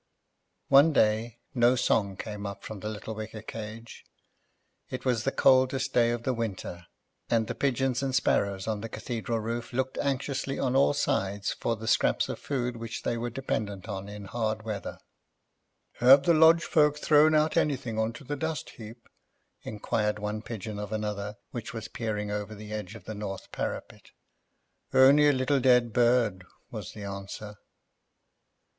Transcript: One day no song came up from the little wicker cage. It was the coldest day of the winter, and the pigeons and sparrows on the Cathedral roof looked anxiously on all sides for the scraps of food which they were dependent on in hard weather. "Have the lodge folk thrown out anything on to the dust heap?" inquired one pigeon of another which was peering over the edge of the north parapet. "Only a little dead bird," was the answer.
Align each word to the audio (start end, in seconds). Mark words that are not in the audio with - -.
One 0.69 0.93
day 0.93 1.37
no 1.53 1.75
song 1.75 2.17
came 2.17 2.43
up 2.47 2.63
from 2.63 2.79
the 2.79 2.89
little 2.89 3.13
wicker 3.13 3.43
cage. 3.43 4.03
It 4.89 5.05
was 5.05 5.25
the 5.25 5.31
coldest 5.31 5.93
day 5.93 6.09
of 6.09 6.23
the 6.23 6.33
winter, 6.33 6.87
and 7.29 7.45
the 7.45 7.53
pigeons 7.53 8.01
and 8.01 8.15
sparrows 8.15 8.67
on 8.67 8.81
the 8.81 8.89
Cathedral 8.89 9.39
roof 9.39 9.71
looked 9.71 9.99
anxiously 9.99 10.57
on 10.57 10.75
all 10.75 10.95
sides 10.95 11.51
for 11.53 11.75
the 11.75 11.87
scraps 11.87 12.29
of 12.29 12.39
food 12.39 12.77
which 12.77 13.03
they 13.03 13.15
were 13.15 13.29
dependent 13.29 13.87
on 13.87 14.09
in 14.09 14.25
hard 14.25 14.63
weather. 14.63 14.97
"Have 15.97 16.23
the 16.23 16.33
lodge 16.33 16.63
folk 16.63 16.97
thrown 16.97 17.35
out 17.35 17.55
anything 17.55 17.99
on 17.99 18.11
to 18.13 18.23
the 18.23 18.35
dust 18.35 18.71
heap?" 18.71 19.07
inquired 19.61 20.17
one 20.17 20.41
pigeon 20.41 20.79
of 20.79 20.91
another 20.91 21.35
which 21.51 21.75
was 21.75 21.87
peering 21.87 22.31
over 22.31 22.55
the 22.55 22.73
edge 22.73 22.95
of 22.95 23.03
the 23.03 23.13
north 23.13 23.51
parapet. 23.51 24.09
"Only 24.91 25.29
a 25.29 25.31
little 25.31 25.59
dead 25.59 25.93
bird," 25.93 26.43
was 26.71 26.93
the 26.93 27.03
answer. 27.03 27.57